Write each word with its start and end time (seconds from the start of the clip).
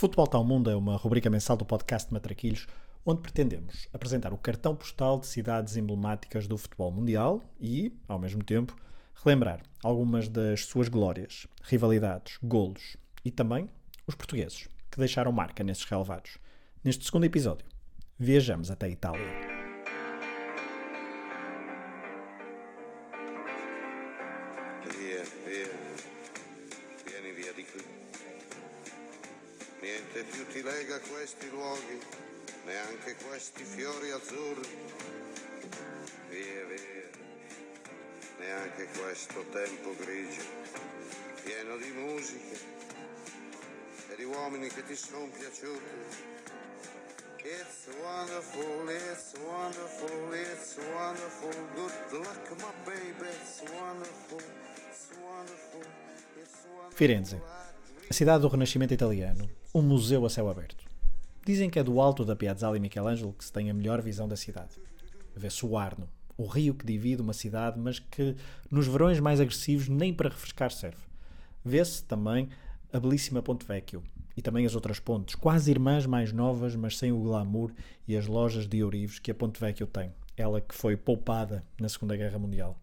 Futebol 0.00 0.26
Tal 0.26 0.42
Mundo 0.42 0.70
é 0.70 0.74
uma 0.74 0.96
rubrica 0.96 1.28
mensal 1.28 1.58
do 1.58 1.64
podcast 1.66 2.10
Matraquilhos, 2.10 2.66
onde 3.04 3.20
pretendemos 3.20 3.86
apresentar 3.92 4.32
o 4.32 4.38
cartão 4.38 4.74
postal 4.74 5.20
de 5.20 5.26
cidades 5.26 5.76
emblemáticas 5.76 6.48
do 6.48 6.56
futebol 6.56 6.90
mundial 6.90 7.42
e, 7.60 7.92
ao 8.08 8.18
mesmo 8.18 8.42
tempo, 8.42 8.74
relembrar 9.22 9.60
algumas 9.84 10.26
das 10.26 10.64
suas 10.64 10.88
glórias, 10.88 11.46
rivalidades, 11.64 12.38
golos 12.42 12.96
e 13.22 13.30
também 13.30 13.68
os 14.06 14.14
portugueses 14.14 14.70
que 14.90 14.98
deixaram 14.98 15.32
marca 15.32 15.62
nesses 15.62 15.84
relevados. 15.84 16.38
Neste 16.82 17.04
segundo 17.04 17.24
episódio, 17.24 17.66
viajamos 18.18 18.70
até 18.70 18.86
a 18.86 18.88
Itália. 18.88 19.59
Niente 29.90 30.22
più 30.22 30.46
ti 30.46 30.62
lega 30.62 30.94
a 30.94 31.00
questi 31.00 31.50
luoghi, 31.50 31.98
neanche 32.64 33.16
questi 33.26 33.64
fiori 33.64 34.12
azzurri. 34.12 34.68
Via, 36.28 36.64
via, 36.66 37.10
neanche 38.38 38.86
questo 38.96 39.44
tempo 39.50 39.96
grigio, 39.98 40.42
pieno 41.42 41.76
di 41.76 41.90
musica 41.90 42.56
e 44.10 44.14
di 44.14 44.22
uomini 44.22 44.68
che 44.68 44.84
ti 44.84 44.94
sono 44.94 45.28
piaciuti. 45.36 45.82
It's 47.42 47.88
wonderful, 48.00 48.88
it's 48.90 49.32
wonderful, 49.44 50.32
it's 50.34 50.76
wonderful. 50.94 51.50
Good 51.74 52.12
luck, 52.12 52.48
my 52.58 52.72
baby. 52.84 53.28
It's 53.28 53.60
wonderful, 53.72 54.38
it's 54.38 55.08
wonderful, 55.20 55.82
it's 56.36 56.64
wonderful. 56.64 56.94
Firenze, 56.96 57.42
cidade 58.08 58.40
do 58.40 58.48
Renascimento 58.48 58.94
italiano, 58.94 59.58
um 59.72 59.82
museu 59.82 60.26
a 60.26 60.30
céu 60.30 60.48
aberto. 60.48 60.84
Dizem 61.46 61.70
que 61.70 61.78
é 61.78 61.82
do 61.82 62.00
alto 62.00 62.24
da 62.24 62.34
Piazzale 62.34 62.80
Michelangelo 62.80 63.32
que 63.32 63.44
se 63.44 63.52
tem 63.52 63.70
a 63.70 63.74
melhor 63.74 64.02
visão 64.02 64.28
da 64.28 64.36
cidade. 64.36 64.70
Vê-se 65.34 65.64
o 65.64 65.76
Arno, 65.76 66.08
o 66.36 66.44
rio 66.46 66.74
que 66.74 66.84
divide 66.84 67.22
uma 67.22 67.32
cidade, 67.32 67.78
mas 67.78 67.98
que 67.98 68.36
nos 68.70 68.86
verões 68.86 69.20
mais 69.20 69.40
agressivos 69.40 69.88
nem 69.88 70.12
para 70.12 70.28
refrescar 70.28 70.72
serve. 70.72 71.02
Vê-se 71.64 72.02
também 72.04 72.48
a 72.92 72.98
belíssima 72.98 73.42
Ponte 73.42 73.64
Vecchio 73.64 74.02
e 74.36 74.42
também 74.42 74.66
as 74.66 74.74
outras 74.74 74.98
pontes, 74.98 75.34
quase 75.34 75.70
irmãs 75.70 76.04
mais 76.04 76.32
novas, 76.32 76.74
mas 76.74 76.98
sem 76.98 77.12
o 77.12 77.20
glamour 77.20 77.70
e 78.08 78.16
as 78.16 78.26
lojas 78.26 78.66
de 78.66 78.82
ourives 78.82 79.18
que 79.18 79.30
a 79.30 79.34
Ponte 79.34 79.60
Vecchio 79.60 79.86
tem, 79.86 80.12
ela 80.36 80.60
que 80.60 80.74
foi 80.74 80.96
poupada 80.96 81.64
na 81.80 81.88
Segunda 81.88 82.16
Guerra 82.16 82.38
Mundial. 82.38 82.76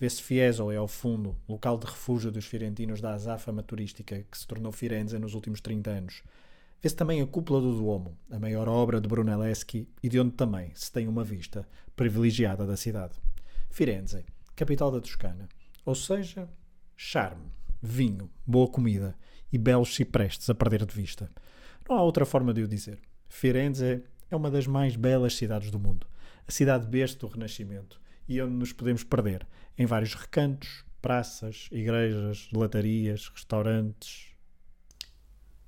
Vê-se 0.00 0.22
Fiesole 0.22 0.76
ao 0.76 0.88
fundo, 0.88 1.36
local 1.46 1.76
de 1.76 1.84
refúgio 1.84 2.32
dos 2.32 2.46
firentinos 2.46 3.02
da 3.02 3.12
azáfama 3.12 3.62
turística 3.62 4.24
que 4.30 4.38
se 4.38 4.46
tornou 4.46 4.72
Firenze 4.72 5.18
nos 5.18 5.34
últimos 5.34 5.60
30 5.60 5.90
anos. 5.90 6.22
Vê-se 6.80 6.96
também 6.96 7.20
a 7.20 7.26
cúpula 7.26 7.60
do 7.60 7.76
Duomo, 7.76 8.16
a 8.30 8.38
maior 8.38 8.66
obra 8.66 8.98
de 8.98 9.06
Brunelleschi 9.06 9.86
e 10.02 10.08
de 10.08 10.18
onde 10.18 10.30
também 10.30 10.72
se 10.74 10.90
tem 10.90 11.06
uma 11.06 11.22
vista 11.22 11.68
privilegiada 11.94 12.66
da 12.66 12.78
cidade. 12.78 13.12
Firenze, 13.68 14.24
capital 14.56 14.90
da 14.90 15.02
Toscana. 15.02 15.46
Ou 15.84 15.94
seja, 15.94 16.48
charme, 16.96 17.52
vinho, 17.82 18.30
boa 18.46 18.68
comida 18.68 19.14
e 19.52 19.58
belos 19.58 19.94
ciprestes 19.94 20.48
a 20.48 20.54
perder 20.54 20.86
de 20.86 20.94
vista. 20.94 21.30
Não 21.86 21.94
há 21.94 22.02
outra 22.02 22.24
forma 22.24 22.54
de 22.54 22.62
o 22.62 22.68
dizer. 22.68 22.98
Firenze 23.28 24.02
é 24.30 24.34
uma 24.34 24.50
das 24.50 24.66
mais 24.66 24.96
belas 24.96 25.36
cidades 25.36 25.70
do 25.70 25.78
mundo. 25.78 26.06
A 26.48 26.50
cidade 26.50 26.86
besta 26.86 27.18
do 27.18 27.30
Renascimento 27.30 28.00
e 28.30 28.40
onde 28.40 28.54
nos 28.54 28.72
podemos 28.72 29.02
perder 29.02 29.44
em 29.76 29.84
vários 29.84 30.14
recantos, 30.14 30.84
praças, 31.02 31.66
igrejas, 31.72 32.48
latarias, 32.52 33.28
restaurantes. 33.34 34.28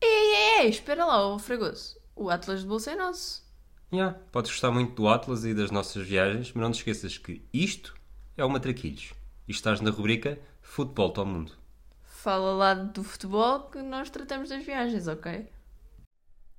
Ei, 0.01 0.09
ei, 0.09 0.61
ei, 0.61 0.69
espera 0.69 1.05
lá, 1.05 1.27
ô 1.27 1.41
Fragoso. 1.41 2.01
O 2.15 2.31
Atlas 2.31 2.61
de 2.61 2.69
Bolsa 2.69 2.93
é 2.93 2.95
nosso. 2.95 3.43
Yeah, 3.93 4.17
podes 4.31 4.53
gostar 4.53 4.71
muito 4.71 4.95
do 4.95 5.09
Atlas 5.09 5.45
e 5.45 5.53
das 5.53 5.73
nossas 5.73 6.07
viagens, 6.07 6.53
mas 6.53 6.63
não 6.63 6.71
te 6.71 6.77
esqueças 6.77 7.19
que 7.19 7.45
isto 7.53 7.95
é 8.37 8.45
o 8.45 8.49
Matraquilhos. 8.49 9.13
E 9.49 9.51
estás 9.51 9.81
na 9.81 9.91
rubrica 9.91 10.39
Futebol 10.61 11.13
ao 11.17 11.27
Mundo. 11.27 11.53
Fala 12.05 12.53
lá 12.53 12.75
do 12.75 13.03
futebol 13.03 13.63
que 13.71 13.83
nós 13.83 14.09
tratamos 14.09 14.51
das 14.51 14.65
viagens, 14.65 15.09
ok? 15.09 15.49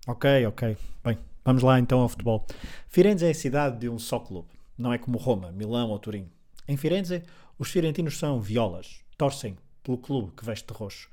Ok, 0.05 0.47
ok. 0.47 0.77
Bem, 1.01 1.17
vamos 1.45 1.63
lá 1.63 1.79
então 1.79 2.01
ao 2.01 2.09
futebol. 2.09 2.45
Firenze 2.89 3.25
é 3.25 3.29
a 3.29 3.33
cidade 3.33 3.79
de 3.79 3.87
um 3.87 3.97
só 3.97 4.19
clube. 4.19 4.49
Não 4.77 4.91
é 4.91 4.97
como 4.97 5.17
Roma, 5.17 5.51
Milão 5.51 5.89
ou 5.89 5.99
Turim. 5.99 6.29
Em 6.67 6.77
Firenze, 6.77 7.23
os 7.57 7.69
firentinos 7.69 8.17
são 8.17 8.39
violas. 8.39 9.03
Torcem 9.17 9.57
pelo 9.83 9.97
clube 9.97 10.31
que 10.35 10.45
veste 10.45 10.67
de 10.67 10.73
roxo. 10.73 11.09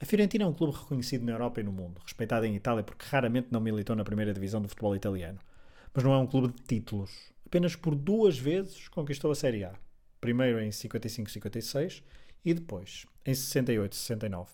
A 0.00 0.06
Fiorentina 0.06 0.44
é 0.44 0.46
um 0.46 0.54
clube 0.54 0.76
reconhecido 0.76 1.24
na 1.24 1.32
Europa 1.32 1.60
e 1.60 1.62
no 1.62 1.70
mundo, 1.70 2.00
respeitado 2.02 2.46
em 2.46 2.56
Itália 2.56 2.82
porque 2.82 3.04
raramente 3.06 3.48
não 3.50 3.60
militou 3.60 3.94
na 3.94 4.02
primeira 4.02 4.32
divisão 4.32 4.62
do 4.62 4.68
futebol 4.68 4.96
italiano. 4.96 5.38
Mas 5.92 6.02
não 6.02 6.14
é 6.14 6.18
um 6.18 6.26
clube 6.26 6.54
de 6.54 6.62
títulos. 6.62 7.10
Apenas 7.44 7.76
por 7.76 7.94
duas 7.94 8.38
vezes 8.38 8.88
conquistou 8.88 9.30
a 9.30 9.34
Série 9.34 9.64
A. 9.64 9.74
Primeiro 10.20 10.58
em 10.60 10.70
55-56 10.70 12.02
e 12.44 12.54
depois 12.54 13.06
em 13.26 13.32
68-69. 13.32 14.48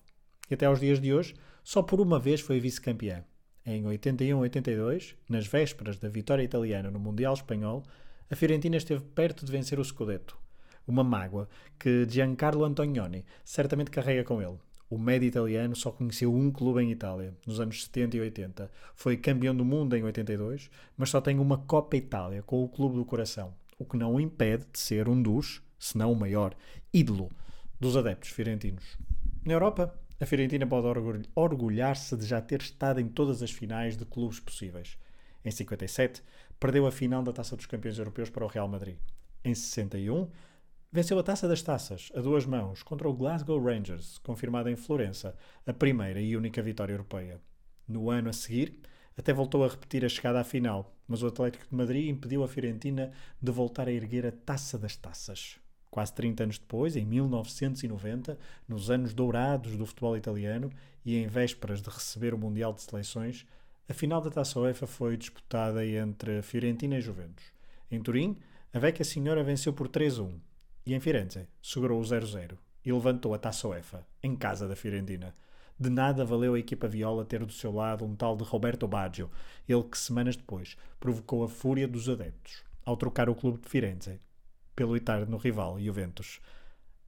E 0.50 0.54
até 0.54 0.66
aos 0.66 0.80
dias 0.80 1.00
de 1.00 1.14
hoje, 1.14 1.34
só 1.62 1.82
por 1.82 2.00
uma 2.00 2.18
vez 2.18 2.40
foi 2.40 2.58
vice-campeã. 2.58 3.24
Em 3.64 3.84
81-82, 3.84 5.14
nas 5.28 5.46
vésperas 5.46 5.98
da 5.98 6.08
vitória 6.08 6.42
italiana 6.42 6.90
no 6.90 6.98
Mundial 6.98 7.34
Espanhol, 7.34 7.84
a 8.30 8.36
Fiorentina 8.36 8.76
esteve 8.76 9.02
perto 9.14 9.44
de 9.44 9.52
vencer 9.52 9.78
o 9.78 9.84
Scudetto. 9.84 10.36
Uma 10.86 11.02
mágoa 11.04 11.48
que 11.78 12.06
Giancarlo 12.08 12.64
Antonioni 12.64 13.24
certamente 13.44 13.90
carrega 13.90 14.24
com 14.24 14.40
ele. 14.40 14.58
O 14.88 14.98
médio 14.98 15.26
italiano 15.26 15.74
só 15.74 15.90
conheceu 15.90 16.32
um 16.32 16.50
clube 16.50 16.80
em 16.80 16.92
Itália, 16.92 17.34
nos 17.44 17.58
anos 17.58 17.84
70 17.84 18.16
e 18.16 18.20
80. 18.20 18.70
Foi 18.94 19.16
campeão 19.16 19.54
do 19.54 19.64
mundo 19.64 19.96
em 19.96 20.04
82, 20.04 20.70
mas 20.96 21.10
só 21.10 21.20
tem 21.20 21.38
uma 21.40 21.58
Copa 21.58 21.96
Itália 21.96 22.42
com 22.42 22.62
o 22.62 22.68
clube 22.68 22.94
do 22.94 23.04
coração, 23.04 23.52
o 23.78 23.84
que 23.84 23.96
não 23.96 24.14
o 24.14 24.20
impede 24.20 24.64
de 24.72 24.78
ser 24.78 25.08
um 25.08 25.20
dos, 25.20 25.60
se 25.78 25.98
não 25.98 26.12
o 26.12 26.16
maior, 26.16 26.54
ídolo 26.94 27.30
dos 27.80 27.96
adeptos 27.96 28.30
firentinos. 28.30 28.96
Na 29.44 29.54
Europa, 29.54 29.92
a 30.20 30.24
Fiorentina 30.24 30.66
pode 30.66 30.86
orgulh- 30.86 31.26
orgulhar-se 31.34 32.16
de 32.16 32.24
já 32.24 32.40
ter 32.40 32.60
estado 32.62 33.00
em 33.00 33.08
todas 33.08 33.42
as 33.42 33.50
finais 33.50 33.96
de 33.96 34.04
clubes 34.04 34.38
possíveis. 34.38 34.96
Em 35.44 35.50
57, 35.50 36.22
perdeu 36.58 36.86
a 36.86 36.92
final 36.92 37.22
da 37.22 37.32
Taça 37.32 37.56
dos 37.56 37.66
Campeões 37.66 37.98
Europeus 37.98 38.30
para 38.30 38.44
o 38.44 38.48
Real 38.48 38.68
Madrid. 38.68 38.96
Em 39.44 39.54
61, 39.54 40.28
venceu 40.90 41.18
a 41.18 41.22
Taça 41.22 41.46
das 41.46 41.62
Taças, 41.62 42.10
a 42.14 42.20
duas 42.20 42.46
mãos, 42.46 42.82
contra 42.82 43.08
o 43.08 43.12
Glasgow 43.12 43.62
Rangers, 43.62 44.18
confirmada 44.18 44.70
em 44.70 44.76
Florença, 44.76 45.36
a 45.66 45.72
primeira 45.72 46.20
e 46.20 46.36
única 46.36 46.62
vitória 46.62 46.92
europeia. 46.92 47.40
No 47.86 48.10
ano 48.10 48.30
a 48.30 48.32
seguir, 48.32 48.80
até 49.16 49.32
voltou 49.32 49.64
a 49.64 49.68
repetir 49.68 50.04
a 50.04 50.08
chegada 50.08 50.40
à 50.40 50.44
final, 50.44 50.94
mas 51.06 51.22
o 51.22 51.26
Atlético 51.26 51.66
de 51.68 51.74
Madrid 51.74 52.08
impediu 52.08 52.42
a 52.42 52.48
Fiorentina 52.48 53.12
de 53.40 53.52
voltar 53.52 53.88
a 53.88 53.92
erguer 53.92 54.26
a 54.26 54.32
Taça 54.32 54.78
das 54.78 54.96
Taças. 54.96 55.58
Quase 55.90 56.12
30 56.14 56.42
anos 56.42 56.58
depois, 56.58 56.96
em 56.96 57.06
1990, 57.06 58.38
nos 58.68 58.90
anos 58.90 59.14
dourados 59.14 59.76
do 59.76 59.86
futebol 59.86 60.16
italiano 60.16 60.70
e 61.04 61.16
em 61.16 61.26
vésperas 61.26 61.80
de 61.80 61.88
receber 61.88 62.34
o 62.34 62.38
Mundial 62.38 62.74
de 62.74 62.82
Seleções, 62.82 63.46
a 63.88 63.94
final 63.94 64.20
da 64.20 64.30
Taça 64.30 64.58
UEFA 64.58 64.86
foi 64.86 65.16
disputada 65.16 65.86
entre 65.86 66.42
Fiorentina 66.42 66.98
e 66.98 67.00
Juventus. 67.00 67.44
Em 67.88 68.00
Turim, 68.02 68.36
a 68.72 68.80
Vecchia 68.80 69.04
Senhora 69.04 69.44
venceu 69.44 69.72
por 69.72 69.88
3-1 69.88 70.40
e 70.84 70.92
em 70.92 70.98
Firenze 70.98 71.46
segurou 71.62 72.00
o 72.00 72.04
0-0 72.04 72.58
e 72.84 72.92
levantou 72.92 73.32
a 73.32 73.38
Taça 73.38 73.68
UEFA, 73.68 74.04
em 74.20 74.34
casa 74.34 74.66
da 74.66 74.74
Fiorentina. 74.74 75.34
De 75.78 75.88
nada 75.88 76.24
valeu 76.24 76.54
a 76.54 76.58
equipa 76.58 76.88
viola 76.88 77.24
ter 77.24 77.44
do 77.44 77.52
seu 77.52 77.70
lado 77.70 78.04
um 78.04 78.16
tal 78.16 78.36
de 78.36 78.42
Roberto 78.42 78.88
Baggio, 78.88 79.30
ele 79.68 79.84
que 79.84 79.98
semanas 79.98 80.34
depois 80.34 80.76
provocou 80.98 81.44
a 81.44 81.48
fúria 81.48 81.86
dos 81.86 82.08
adeptos 82.08 82.64
ao 82.84 82.96
trocar 82.96 83.28
o 83.28 83.36
clube 83.36 83.60
de 83.60 83.68
Firenze 83.68 84.20
pelo 84.74 84.96
eterno 84.96 85.36
rival 85.36 85.78
Juventus. 85.78 86.40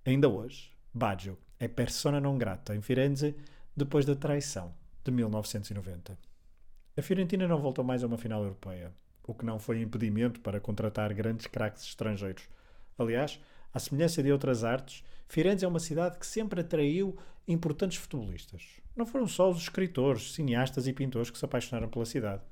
Ainda 0.07 0.29
hoje, 0.29 0.71
Baggio 0.95 1.37
é 1.59 1.67
persona 1.67 2.21
non 2.21 2.39
grata 2.39 2.75
em 2.77 2.81
Firenze 2.81 3.35
depois 3.77 4.05
da 4.05 4.15
traição 4.15 4.73
de 5.05 5.11
1990. 5.11 6.28
A 6.99 7.03
Fiorentina 7.03 7.47
não 7.47 7.61
voltou 7.61 7.85
mais 7.85 8.03
a 8.03 8.09
uma 8.09 8.19
final 8.19 8.43
europeia, 8.43 8.93
o 9.25 9.33
que 9.33 9.45
não 9.45 9.61
foi 9.61 9.81
impedimento 9.81 10.41
para 10.41 10.59
contratar 10.59 11.15
grandes 11.15 11.47
craques 11.47 11.85
estrangeiros. 11.85 12.49
Aliás, 12.99 13.41
à 13.73 13.79
semelhança 13.79 14.21
de 14.21 14.33
outras 14.33 14.65
artes, 14.65 15.05
Firenze 15.29 15.65
é 15.65 15.69
uma 15.69 15.79
cidade 15.79 16.19
que 16.19 16.27
sempre 16.27 16.61
atraiu 16.61 17.17
importantes 17.47 17.99
futebolistas. 17.99 18.81
Não 18.97 19.07
foram 19.07 19.29
só 19.29 19.49
os 19.49 19.59
escritores, 19.59 20.33
cineastas 20.33 20.89
e 20.89 20.93
pintores 20.93 21.31
que 21.31 21.39
se 21.39 21.45
apaixonaram 21.45 21.89
pela 21.89 22.05
cidade. 22.05 22.43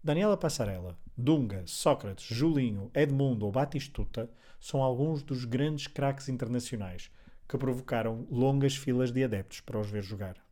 Daniela 0.00 0.36
Passarella, 0.36 0.96
Dunga, 1.18 1.64
Sócrates, 1.66 2.24
Julinho, 2.24 2.88
Edmundo 2.94 3.46
ou 3.46 3.50
Batistuta 3.50 4.30
são 4.60 4.80
alguns 4.80 5.24
dos 5.24 5.44
grandes 5.44 5.88
craques 5.88 6.28
internacionais 6.28 7.10
que 7.48 7.58
provocaram 7.58 8.28
longas 8.30 8.76
filas 8.76 9.10
de 9.10 9.24
adeptos 9.24 9.60
para 9.60 9.80
os 9.80 9.90
ver 9.90 10.04
jogar. 10.04 10.45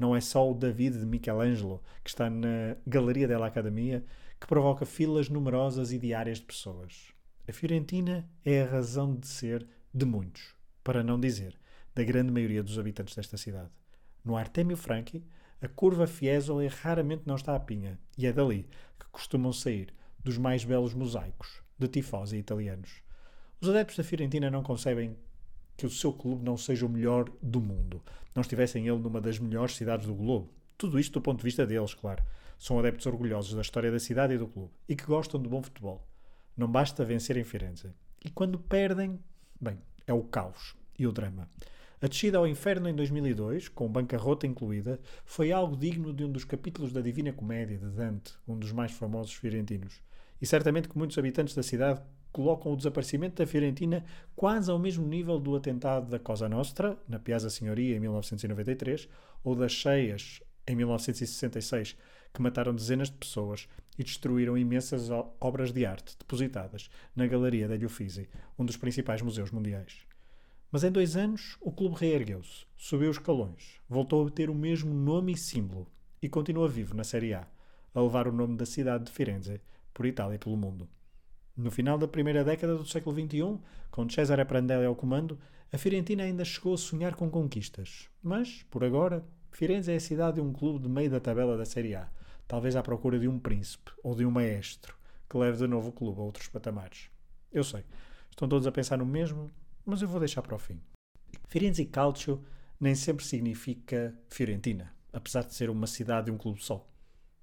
Não 0.00 0.16
é 0.16 0.20
só 0.22 0.50
o 0.50 0.54
David 0.54 0.98
de 0.98 1.04
Michelangelo, 1.04 1.82
que 2.02 2.08
está 2.08 2.30
na 2.30 2.74
Galeria 2.86 3.28
della 3.28 3.48
Academia, 3.48 4.02
que 4.40 4.46
provoca 4.46 4.86
filas 4.86 5.28
numerosas 5.28 5.92
e 5.92 5.98
diárias 5.98 6.38
de 6.38 6.46
pessoas. 6.46 7.12
A 7.46 7.52
Fiorentina 7.52 8.26
é 8.42 8.62
a 8.62 8.66
razão 8.66 9.14
de 9.14 9.26
ser 9.26 9.68
de 9.92 10.06
muitos, 10.06 10.54
para 10.82 11.04
não 11.04 11.20
dizer 11.20 11.54
da 11.94 12.02
grande 12.02 12.32
maioria 12.32 12.62
dos 12.62 12.78
habitantes 12.78 13.14
desta 13.14 13.36
cidade. 13.36 13.68
No 14.24 14.38
Artemio 14.38 14.74
Franchi, 14.74 15.22
A 15.60 15.68
curva 15.68 16.06
Fiesole 16.06 16.66
raramente 16.68 17.24
não 17.26 17.36
está 17.36 17.54
à 17.54 17.60
pinha, 17.60 17.98
e 18.16 18.26
é 18.26 18.32
dali 18.32 18.66
que 18.98 19.06
costumam 19.12 19.52
sair 19.52 19.92
dos 20.18 20.38
mais 20.38 20.64
belos 20.64 20.94
mosaicos 20.94 21.62
de 21.78 21.88
tifosi 21.88 22.38
italianos. 22.38 23.02
Os 23.60 23.68
adeptos 23.68 23.98
da 23.98 24.04
Fiorentina 24.04 24.50
não 24.50 24.62
concebem 24.62 25.14
que 25.80 25.86
o 25.86 25.90
seu 25.90 26.12
clube 26.12 26.44
não 26.44 26.58
seja 26.58 26.84
o 26.84 26.88
melhor 26.90 27.24
do 27.40 27.58
mundo, 27.58 28.02
não 28.34 28.42
estivessem 28.42 28.86
ele 28.86 28.98
numa 28.98 29.18
das 29.18 29.38
melhores 29.38 29.76
cidades 29.76 30.06
do 30.06 30.14
globo. 30.14 30.52
Tudo 30.76 31.00
isto 31.00 31.14
do 31.14 31.22
ponto 31.22 31.38
de 31.38 31.44
vista 31.44 31.66
deles, 31.66 31.94
claro. 31.94 32.22
São 32.58 32.78
adeptos 32.78 33.06
orgulhosos 33.06 33.54
da 33.54 33.62
história 33.62 33.90
da 33.90 33.98
cidade 33.98 34.34
e 34.34 34.38
do 34.38 34.46
clube 34.46 34.70
e 34.86 34.94
que 34.94 35.06
gostam 35.06 35.40
de 35.40 35.48
bom 35.48 35.62
futebol. 35.62 36.06
Não 36.54 36.70
basta 36.70 37.02
vencer 37.02 37.38
em 37.38 37.44
Firenze. 37.44 37.90
E 38.22 38.28
quando 38.28 38.58
perdem, 38.58 39.18
bem, 39.58 39.78
é 40.06 40.12
o 40.12 40.22
caos 40.22 40.76
e 40.98 41.06
o 41.06 41.12
drama. 41.12 41.48
A 42.02 42.06
descida 42.06 42.36
ao 42.36 42.46
inferno 42.46 42.86
em 42.86 42.94
2002, 42.94 43.68
com 43.68 43.88
bancarrota 43.88 44.46
incluída, 44.46 45.00
foi 45.24 45.50
algo 45.50 45.74
digno 45.74 46.12
de 46.12 46.24
um 46.24 46.30
dos 46.30 46.44
capítulos 46.44 46.92
da 46.92 47.00
Divina 47.00 47.32
Comédia 47.32 47.78
de 47.78 47.88
Dante, 47.88 48.34
um 48.46 48.58
dos 48.58 48.72
mais 48.72 48.92
famosos 48.92 49.32
fiorentinos. 49.32 50.02
E 50.40 50.46
certamente 50.46 50.90
que 50.90 50.98
muitos 50.98 51.16
habitantes 51.16 51.54
da 51.54 51.62
cidade 51.62 52.02
colocam 52.32 52.72
o 52.72 52.76
desaparecimento 52.76 53.36
da 53.36 53.46
Fiorentina 53.46 54.04
quase 54.34 54.70
ao 54.70 54.78
mesmo 54.78 55.06
nível 55.06 55.38
do 55.38 55.54
atentado 55.56 56.08
da 56.08 56.18
Cosa 56.18 56.48
Nostra, 56.48 56.98
na 57.08 57.18
Piazza 57.18 57.50
Signoria, 57.50 57.96
em 57.96 58.00
1993, 58.00 59.08
ou 59.44 59.54
das 59.54 59.72
cheias, 59.72 60.42
em 60.66 60.76
1966, 60.76 61.96
que 62.32 62.42
mataram 62.42 62.74
dezenas 62.74 63.10
de 63.10 63.16
pessoas 63.16 63.68
e 63.98 64.04
destruíram 64.04 64.56
imensas 64.56 65.10
obras 65.40 65.72
de 65.72 65.84
arte 65.84 66.16
depositadas 66.18 66.88
na 67.14 67.26
Galeria 67.26 67.68
degli 67.68 67.84
Uffizi, 67.84 68.28
um 68.58 68.64
dos 68.64 68.76
principais 68.76 69.20
museus 69.20 69.50
mundiais. 69.50 70.06
Mas 70.70 70.84
em 70.84 70.92
dois 70.92 71.16
anos, 71.16 71.56
o 71.60 71.72
clube 71.72 71.96
reergueu-se, 71.98 72.64
subiu 72.76 73.10
os 73.10 73.16
escalões, 73.16 73.80
voltou 73.88 74.26
a 74.26 74.30
ter 74.30 74.48
o 74.48 74.54
mesmo 74.54 74.94
nome 74.94 75.32
e 75.32 75.36
símbolo 75.36 75.90
e 76.22 76.28
continua 76.28 76.68
vivo 76.68 76.94
na 76.94 77.02
Série 77.02 77.34
A, 77.34 77.46
a 77.92 78.00
levar 78.00 78.28
o 78.28 78.32
nome 78.32 78.56
da 78.56 78.64
cidade 78.64 79.04
de 79.04 79.10
Firenze 79.10 79.60
por 79.92 80.06
Itália 80.06 80.36
e 80.36 80.38
pelo 80.38 80.56
mundo. 80.56 80.88
No 81.60 81.70
final 81.70 81.98
da 81.98 82.08
primeira 82.08 82.42
década 82.42 82.74
do 82.74 82.86
século 82.86 83.14
XXI, 83.14 83.58
com 83.90 84.08
Cesare 84.08 84.46
Prandelli 84.46 84.86
ao 84.86 84.96
comando, 84.96 85.38
a 85.70 85.76
Fiorentina 85.76 86.22
ainda 86.22 86.42
chegou 86.42 86.72
a 86.72 86.78
sonhar 86.78 87.14
com 87.14 87.28
conquistas. 87.28 88.08
Mas, 88.22 88.62
por 88.70 88.82
agora, 88.82 89.22
Firenze 89.52 89.92
é 89.92 89.96
a 89.96 90.00
cidade 90.00 90.36
de 90.36 90.40
um 90.40 90.54
clube 90.54 90.78
de 90.78 90.88
meio 90.88 91.10
da 91.10 91.20
tabela 91.20 91.58
da 91.58 91.66
Série 91.66 91.94
A, 91.94 92.08
talvez 92.48 92.76
à 92.76 92.82
procura 92.82 93.18
de 93.18 93.28
um 93.28 93.38
príncipe 93.38 93.92
ou 94.02 94.14
de 94.14 94.24
um 94.24 94.30
maestro 94.30 94.96
que 95.28 95.36
leve 95.36 95.58
de 95.58 95.66
novo 95.66 95.90
o 95.90 95.92
clube 95.92 96.18
a 96.18 96.22
outros 96.22 96.48
patamares. 96.48 97.10
Eu 97.52 97.62
sei, 97.62 97.84
estão 98.30 98.48
todos 98.48 98.66
a 98.66 98.72
pensar 98.72 98.96
no 98.96 99.04
mesmo, 99.04 99.50
mas 99.84 100.00
eu 100.00 100.08
vou 100.08 100.18
deixar 100.18 100.40
para 100.40 100.56
o 100.56 100.58
fim. 100.58 100.80
Firenze 101.46 101.84
Calcio 101.84 102.42
nem 102.80 102.94
sempre 102.94 103.22
significa 103.22 104.16
Fiorentina, 104.30 104.94
apesar 105.12 105.44
de 105.44 105.54
ser 105.54 105.68
uma 105.68 105.86
cidade 105.86 106.30
e 106.30 106.32
um 106.32 106.38
clube 106.38 106.64
só. 106.64 106.88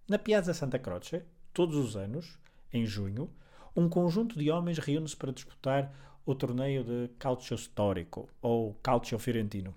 Na 0.10 0.18
Piazza 0.18 0.56
Santa 0.56 0.80
Croce, 0.80 1.22
todos 1.54 1.76
os 1.76 1.96
anos, 1.96 2.40
em 2.74 2.84
junho, 2.84 3.30
um 3.78 3.88
conjunto 3.88 4.40
de 4.40 4.50
homens 4.50 4.80
reúne-se 4.80 5.16
para 5.16 5.32
disputar 5.32 5.94
o 6.26 6.34
torneio 6.34 6.84
de 6.84 7.10
Calcio 7.20 7.56
Storico, 7.56 8.28
ou 8.42 8.74
Calcio 8.82 9.20
Fiorentino. 9.20 9.76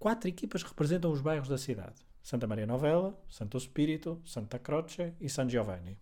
Quatro 0.00 0.28
equipas 0.28 0.64
representam 0.64 1.12
os 1.12 1.20
bairros 1.20 1.46
da 1.46 1.56
cidade: 1.56 2.04
Santa 2.20 2.48
Maria 2.48 2.66
Novella, 2.66 3.16
Santo 3.28 3.58
Spirito, 3.60 4.20
Santa 4.24 4.58
Croce 4.58 5.14
e 5.20 5.28
San 5.28 5.48
Giovanni. 5.48 5.96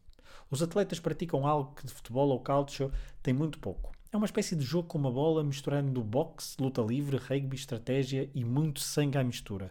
Os 0.51 0.63
atletas 0.63 0.99
praticam 0.99 1.47
algo 1.47 1.75
que 1.75 1.87
de 1.87 1.93
futebol 1.93 2.31
ou 2.31 2.41
calcio 2.41 2.91
tem 3.23 3.35
muito 3.35 3.59
pouco. 3.59 3.93
É 4.11 4.17
uma 4.17 4.27
espécie 4.27 4.57
de 4.57 4.65
jogo 4.65 4.89
com 4.89 4.97
uma 4.97 5.11
bola 5.11 5.45
misturando 5.45 6.03
boxe, 6.03 6.57
luta 6.59 6.81
livre, 6.81 7.19
rugby, 7.19 7.57
estratégia 7.57 8.31
e 8.35 8.43
muito 8.43 8.81
sangue 8.81 9.19
à 9.19 9.25
mistura. 9.25 9.71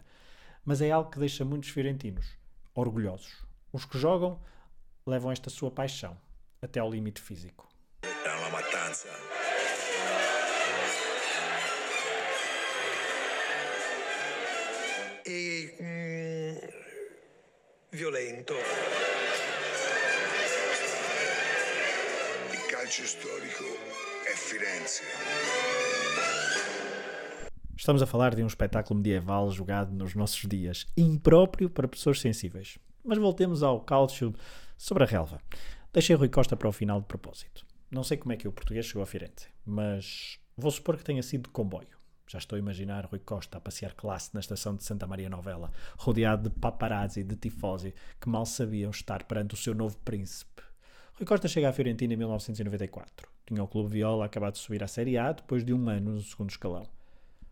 Mas 0.64 0.80
é 0.80 0.92
algo 0.92 1.10
que 1.10 1.18
deixa 1.18 1.44
muitos 1.44 1.70
fiorentinos 1.70 2.38
orgulhosos. 2.72 3.44
Os 3.72 3.84
que 3.84 3.98
jogam 3.98 4.38
levam 5.04 5.32
esta 5.32 5.50
sua 5.50 5.72
paixão 5.72 6.16
até 6.62 6.78
ao 6.78 6.90
limite 6.90 7.20
físico. 7.20 7.68
É 8.02 8.34
uma 8.36 8.50
matança. 8.50 9.08
E 15.26 15.74
mm, 15.80 16.58
violento. 17.92 18.54
Il 22.52 22.66
calcio 22.70 23.06
storico 23.06 23.64
è 24.24 24.34
Firenze. 24.36 25.02
Estamos 27.76 28.00
a 28.00 28.06
falar 28.06 28.36
de 28.36 28.44
um 28.44 28.46
espetáculo 28.46 29.00
medieval 29.00 29.50
jogado 29.50 29.92
nos 29.92 30.14
nossos 30.14 30.46
dias, 30.48 30.86
impróprio 30.96 31.68
para 31.68 31.88
pessoas 31.88 32.20
sensíveis. 32.20 32.78
Mas 33.04 33.18
voltemos 33.18 33.64
ao 33.64 33.80
calcio 33.80 34.32
sobre 34.78 35.02
a 35.02 35.06
relva. 35.06 35.40
Deixei 35.94 36.16
Rui 36.16 36.30
Costa 36.30 36.56
para 36.56 36.70
o 36.70 36.72
final 36.72 37.02
de 37.02 37.06
propósito. 37.06 37.66
Não 37.90 38.02
sei 38.02 38.16
como 38.16 38.32
é 38.32 38.36
que 38.38 38.48
o 38.48 38.52
português 38.52 38.86
chegou 38.86 39.02
a 39.02 39.06
Firenze, 39.06 39.48
mas 39.66 40.38
vou 40.56 40.70
supor 40.70 40.96
que 40.96 41.04
tenha 41.04 41.22
sido 41.22 41.42
de 41.42 41.50
comboio. 41.50 41.98
Já 42.26 42.38
estou 42.38 42.56
a 42.56 42.58
imaginar 42.58 43.04
Rui 43.04 43.18
Costa 43.18 43.58
a 43.58 43.60
passear 43.60 43.92
classe 43.92 44.30
na 44.32 44.40
estação 44.40 44.74
de 44.74 44.82
Santa 44.84 45.06
Maria 45.06 45.28
Novella, 45.28 45.70
rodeado 45.98 46.48
de 46.48 46.58
paparazzi 46.58 47.20
e 47.20 47.22
de 47.22 47.36
tifosi 47.36 47.94
que 48.18 48.26
mal 48.26 48.46
sabiam 48.46 48.90
estar 48.90 49.24
perante 49.24 49.52
o 49.52 49.56
seu 49.58 49.74
novo 49.74 49.98
príncipe. 49.98 50.62
Rui 51.12 51.26
Costa 51.26 51.46
chega 51.46 51.68
à 51.68 51.72
Fiorentina 51.74 52.14
em 52.14 52.16
1994. 52.16 53.28
Tinha 53.44 53.62
o 53.62 53.68
Clube 53.68 53.90
Viola 53.90 54.24
acabado 54.24 54.54
de 54.54 54.60
subir 54.60 54.82
à 54.82 54.88
Série 54.88 55.18
A 55.18 55.30
depois 55.32 55.62
de 55.62 55.74
um 55.74 55.90
ano 55.90 56.12
no 56.12 56.22
segundo 56.22 56.48
escalão. 56.48 56.86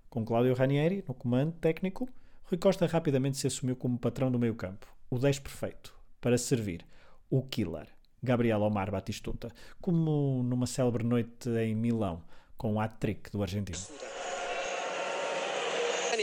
Com 0.08 0.24
Cláudio 0.24 0.54
Ranieri 0.54 1.04
no 1.06 1.12
comando 1.12 1.52
técnico, 1.60 2.08
Rui 2.44 2.56
Costa 2.56 2.86
rapidamente 2.86 3.36
se 3.36 3.48
assumiu 3.48 3.76
como 3.76 3.98
patrão 3.98 4.32
do 4.32 4.38
meio 4.38 4.54
campo, 4.54 4.86
o 5.10 5.18
10 5.18 5.40
perfeito, 5.40 5.94
para 6.22 6.38
servir 6.38 6.86
o 7.28 7.42
killer, 7.42 7.88
Gabriel 8.22 8.62
Omar 8.62 8.90
Batistuta, 8.90 9.52
como 9.80 10.42
numa 10.42 10.66
célebre 10.66 11.04
noite 11.04 11.48
em 11.50 11.74
Milão, 11.74 12.22
com 12.56 12.74
o 12.74 12.80
hat-trick 12.80 13.30
do 13.30 13.42
argentino. 13.42 13.78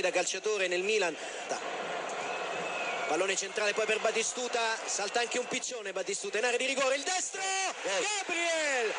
da 0.01 0.11
calciatore 0.11 0.67
nel 0.67 0.83
Milan. 0.83 1.13
Da. 1.49 1.59
Pallone 3.07 3.35
centrale 3.35 3.73
poi 3.73 3.85
per 3.85 3.99
Battistuta, 4.01 4.59
salta 4.85 5.21
anche 5.21 5.39
un 5.39 5.47
piccione 5.47 5.93
Battistuta 5.93 6.37
in 6.39 6.43
area 6.43 6.57
di 6.57 6.65
rigore, 6.65 6.95
il 6.95 7.03
destro! 7.03 7.41
Gabriel 7.83 8.91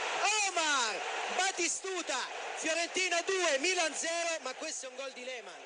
Omar 0.48 0.96
Battistuta, 1.36 2.16
Fiorentina 2.56 3.20
2, 3.24 3.58
Milan 3.60 3.92
0, 3.92 4.40
ma 4.42 4.54
questo 4.54 4.86
è 4.86 4.88
un 4.88 4.96
gol 4.96 5.12
di 5.12 5.24
Lehmann. 5.24 5.60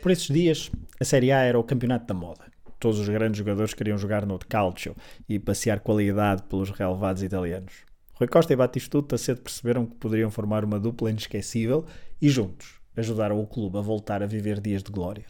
Por 0.00 0.10
esses 0.10 0.30
dias, 0.30 0.70
a 0.98 1.04
Série 1.04 1.32
A 1.32 1.44
era 1.44 1.58
o 1.58 1.64
campeonato 1.64 2.06
da 2.06 2.14
moda. 2.14 2.55
Todos 2.78 2.98
os 2.98 3.08
grandes 3.08 3.38
jogadores 3.38 3.74
queriam 3.74 3.96
jogar 3.96 4.26
no 4.26 4.38
calcio 4.38 4.94
e 5.28 5.38
passear 5.38 5.80
qualidade 5.80 6.42
pelos 6.44 6.70
relevados 6.70 7.22
italianos. 7.22 7.74
Rui 8.14 8.28
Costa 8.28 8.52
e 8.52 8.56
Batistuta 8.56 9.18
cedo 9.18 9.42
perceberam 9.42 9.86
que 9.86 9.94
poderiam 9.96 10.30
formar 10.30 10.64
uma 10.64 10.80
dupla 10.80 11.10
inesquecível 11.10 11.84
e 12.20 12.28
juntos 12.28 12.80
ajudaram 12.96 13.38
o 13.40 13.46
clube 13.46 13.78
a 13.78 13.82
voltar 13.82 14.22
a 14.22 14.26
viver 14.26 14.60
dias 14.60 14.82
de 14.82 14.90
glória. 14.90 15.26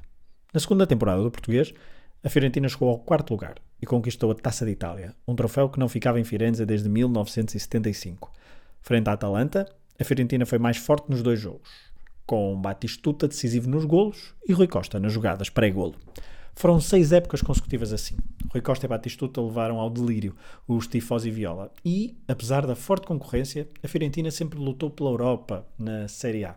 Na 0.55 0.61
segunda 0.61 0.87
temporada 0.87 1.23
do 1.23 1.31
português, 1.31 1.75
a 2.23 2.29
Fiorentina 2.29 2.69
chegou 2.69 2.88
ao 2.88 2.99
quarto 2.99 3.31
lugar 3.33 3.57
e 3.81 3.87
conquistou 3.87 4.31
a 4.31 4.35
Taça 4.35 4.65
de 4.65 4.73
Itália, 4.73 5.15
um 5.26 5.35
troféu 5.35 5.69
que 5.69 5.79
não 5.79 5.88
ficava 5.88 6.21
em 6.21 6.25
Firenze 6.25 6.65
desde 6.65 6.88
1975. 6.88 8.33
Frente 8.81 9.09
à 9.09 9.12
Atalanta, 9.12 9.67
a 10.00 10.05
Fiorentina 10.05 10.47
foi 10.47 10.59
mais 10.59 10.76
forte 10.76 11.11
nos 11.11 11.23
dois 11.23 11.41
jogos, 11.41 11.69
com 12.25 12.61
Batistuta 12.61 13.29
decisivo 13.29 13.69
nos 13.69 13.85
golos 13.85 14.35
e 14.49 14.53
Rui 14.53 14.67
Costa 14.67 14.99
nas 15.00 15.12
jogadas 15.12 15.50
pré-golo. 15.50 15.97
Foram 16.58 16.80
seis 16.80 17.12
épocas 17.12 17.42
consecutivas 17.42 17.92
assim. 17.92 18.16
Rui 18.50 18.62
Costa 18.62 18.86
e 18.86 18.88
Batistuta 18.88 19.42
levaram 19.42 19.78
ao 19.78 19.90
delírio 19.90 20.34
os 20.66 20.86
tifós 20.86 21.26
e 21.26 21.30
viola. 21.30 21.70
E, 21.84 22.16
apesar 22.26 22.66
da 22.66 22.75
forte 22.75 23.06
concorrência, 23.06 23.68
a 23.84 23.86
Fiorentina 23.86 24.30
sempre 24.30 24.58
lutou 24.58 24.90
pela 24.90 25.10
Europa 25.10 25.66
na 25.78 26.08
Série 26.08 26.46
A. 26.46 26.56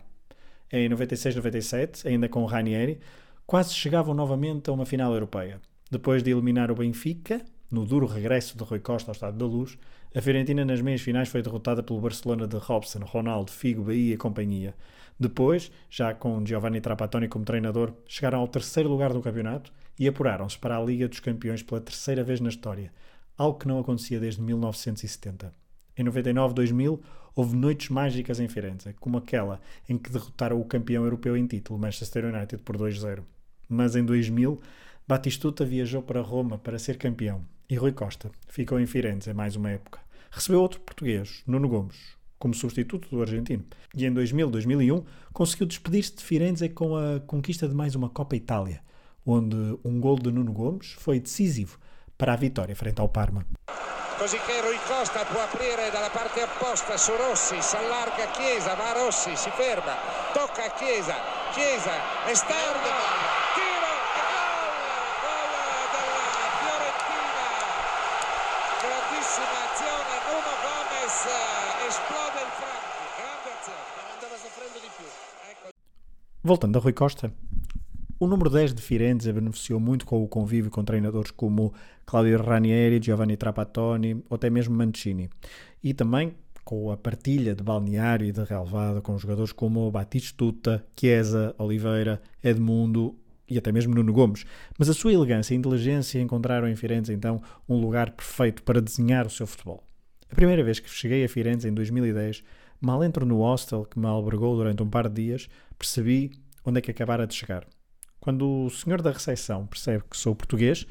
Em 0.71 0.89
96-97, 0.89 2.05
ainda 2.05 2.29
com 2.29 2.43
o 2.43 2.45
Ranieri, 2.45 3.01
quase 3.45 3.73
chegavam 3.73 4.13
novamente 4.15 4.69
a 4.69 4.73
uma 4.73 4.85
final 4.85 5.11
europeia. 5.11 5.59
Depois 5.91 6.23
de 6.23 6.31
eliminar 6.31 6.71
o 6.71 6.75
Benfica, 6.75 7.41
no 7.69 7.85
duro 7.85 8.05
regresso 8.05 8.57
de 8.57 8.63
Rui 8.63 8.79
Costa 8.79 9.11
ao 9.11 9.13
Estado 9.13 9.37
da 9.37 9.45
Luz, 9.45 9.77
a 10.15 10.21
Fiorentina 10.21 10.63
nas 10.63 10.79
meias 10.79 11.01
finais 11.01 11.27
foi 11.27 11.41
derrotada 11.41 11.83
pelo 11.83 11.99
Barcelona 11.99 12.47
de 12.47 12.55
Robson, 12.55 12.99
Ronaldo, 12.99 13.51
Figo, 13.51 13.83
Bahia 13.83 14.13
e 14.13 14.17
companhia. 14.17 14.73
Depois, 15.19 15.69
já 15.89 16.13
com 16.13 16.45
Giovanni 16.45 16.79
Trapattoni 16.79 17.27
como 17.27 17.43
treinador, 17.43 17.91
chegaram 18.07 18.39
ao 18.39 18.47
terceiro 18.47 18.87
lugar 18.87 19.11
do 19.11 19.21
campeonato 19.21 19.73
e 19.99 20.07
apuraram-se 20.07 20.57
para 20.57 20.77
a 20.77 20.83
Liga 20.83 21.07
dos 21.07 21.19
Campeões 21.19 21.61
pela 21.61 21.81
terceira 21.81 22.23
vez 22.23 22.39
na 22.39 22.49
história, 22.49 22.91
algo 23.37 23.59
que 23.59 23.67
não 23.67 23.77
acontecia 23.77 24.19
desde 24.19 24.41
1970. 24.41 25.53
Em 25.97 26.03
99-2000, 26.05 26.99
houve 27.35 27.55
noites 27.55 27.89
mágicas 27.89 28.39
em 28.39 28.47
Firenze, 28.47 28.93
como 28.99 29.17
aquela 29.17 29.59
em 29.87 29.97
que 29.97 30.09
derrotaram 30.09 30.59
o 30.59 30.65
campeão 30.65 31.03
europeu 31.03 31.35
em 31.35 31.45
título, 31.45 31.77
Manchester 31.77 32.25
United, 32.25 32.63
por 32.63 32.77
2-0. 32.77 33.21
Mas 33.67 33.95
em 33.95 34.05
2000, 34.05 34.59
Batistuta 35.07 35.65
viajou 35.65 36.01
para 36.01 36.21
Roma 36.21 36.57
para 36.57 36.79
ser 36.79 36.97
campeão 36.97 37.43
e 37.69 37.75
Rui 37.75 37.91
Costa 37.91 38.31
ficou 38.47 38.79
em 38.79 38.87
Firenze 38.87 39.33
mais 39.33 39.55
uma 39.55 39.69
época. 39.69 39.99
Recebeu 40.31 40.61
outro 40.61 40.79
português, 40.79 41.43
Nuno 41.45 41.67
Gomes, 41.67 41.97
como 42.39 42.53
substituto 42.53 43.09
do 43.09 43.21
argentino. 43.21 43.63
E 43.95 44.05
em 44.05 44.13
2000-2001 44.13 45.03
conseguiu 45.33 45.67
despedir-se 45.67 46.15
de 46.15 46.23
Firenze 46.23 46.69
com 46.69 46.95
a 46.95 47.19
conquista 47.19 47.67
de 47.67 47.75
mais 47.75 47.93
uma 47.93 48.09
Copa 48.09 48.35
Itália, 48.35 48.81
onde 49.25 49.77
um 49.83 49.99
gol 49.99 50.17
de 50.17 50.31
Nuno 50.31 50.51
Gomes 50.51 50.93
foi 50.97 51.19
decisivo 51.19 51.77
para 52.17 52.33
a 52.33 52.37
vitória 52.37 52.75
frente 52.75 52.99
ao 53.01 53.09
Parma. 53.09 53.45
Così 54.17 54.37
che 54.39 54.59
Rui 54.59 54.77
Costa 54.85 55.23
può 55.23 55.41
aprire 55.41 55.89
dalla 55.91 56.09
parte 56.09 56.43
opposta 56.43 56.97
su 56.97 57.15
Rossi, 57.15 57.61
si 57.61 57.75
allarga 57.77 58.27
Chiesa, 58.31 58.75
va 58.75 58.91
Rossi, 58.91 59.33
si 59.37 59.49
ferma, 59.51 59.95
tocca 60.33 60.65
a 60.65 60.71
Chiesa, 60.71 61.15
Chiesa, 61.53 62.27
esterno, 62.27 62.91
tiro, 63.55 63.93
gol, 65.23 65.51
gol 65.95 66.19
della 66.19 66.51
Fiorentina, 66.59 67.47
grandissima 68.83 69.57
azione, 69.71 70.11
Nuno 70.27 70.53
Gomez, 70.67 71.17
esplode 71.87 72.39
il 72.43 72.51
Franchi, 72.59 73.05
grande 73.15 73.49
azione, 73.55 73.87
andava 74.11 74.35
soffrendo 74.35 74.79
di 74.83 74.89
più. 74.97 75.07
Voltando 76.41 76.77
a 76.77 76.81
Rui 76.81 76.93
Costa, 76.93 77.31
o 78.19 78.27
número 78.27 78.49
10 78.49 78.73
de 78.73 78.81
Firenze 78.81 79.31
beneficiou 79.31 79.79
muito 79.79 80.05
com 80.05 80.21
o 80.21 80.27
convívio 80.27 80.69
com 80.69 80.83
treinadores 80.83 81.31
como 81.31 81.73
Claudio 82.05 82.43
Ranieri, 82.43 82.99
Giovanni 83.01 83.37
Trapattoni 83.37 84.23
ou 84.29 84.35
até 84.35 84.49
mesmo 84.49 84.75
Mancini. 84.75 85.29
E 85.81 85.93
também 85.93 86.33
com 86.65 86.91
a 86.91 86.97
partilha 86.97 87.55
de 87.55 87.63
balneário 87.63 88.27
e 88.27 88.31
de 88.31 88.43
relevado 88.43 89.01
com 89.01 89.17
jogadores 89.17 89.53
como 89.53 89.89
Batistuta, 89.89 90.85
Chiesa, 90.99 91.55
Oliveira, 91.57 92.21
Edmundo 92.43 93.15
e 93.49 93.57
até 93.57 93.71
mesmo 93.71 93.95
Nuno 93.95 94.11
Gomes. 94.11 94.45
Mas 94.77 94.89
a 94.89 94.93
sua 94.93 95.13
elegância 95.13 95.53
e 95.53 95.57
inteligência 95.57 96.21
encontraram 96.21 96.67
em 96.67 96.75
Firenze 96.75 97.13
então 97.13 97.41
um 97.67 97.79
lugar 97.79 98.11
perfeito 98.11 98.63
para 98.63 98.81
desenhar 98.81 99.25
o 99.25 99.29
seu 99.29 99.47
futebol. 99.47 99.83
A 100.29 100.35
primeira 100.35 100.63
vez 100.63 100.79
que 100.79 100.89
cheguei 100.89 101.23
a 101.23 101.29
Firenze 101.29 101.67
em 101.67 101.73
2010, 101.73 102.43
mal 102.81 103.03
entro 103.03 103.25
no 103.25 103.39
hostel 103.39 103.85
que 103.85 103.97
me 103.97 104.05
albergou 104.05 104.57
durante 104.57 104.83
um 104.83 104.89
par 104.89 105.07
de 105.07 105.23
dias, 105.23 105.49
percebi 105.77 106.31
onde 106.65 106.79
é 106.79 106.81
que 106.81 106.91
acabara 106.91 107.25
de 107.25 107.33
chegar. 107.33 107.65
Quando 108.19 108.65
o 108.65 108.69
senhor 108.69 109.01
da 109.01 109.11
recepção 109.11 109.65
percebe 109.65 110.03
que 110.09 110.17
sou 110.17 110.35
português, 110.35 110.85